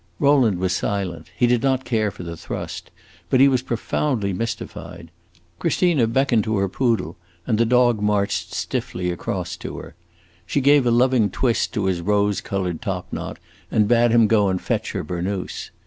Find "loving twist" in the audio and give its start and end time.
10.89-11.71